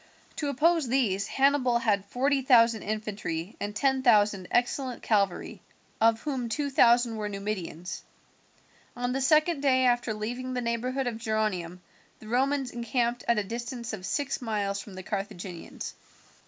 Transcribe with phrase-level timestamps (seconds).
[0.37, 5.61] To oppose these Hannibal had forty thousand infantry and ten thousand excellent cavalry,
[6.01, 8.01] of whom two thousand were Numidians.
[8.95, 11.81] On the second day after leaving the neighbourhood of Geronium
[12.17, 15.93] the Romans encamped at a distance of six miles from the Carthaginians.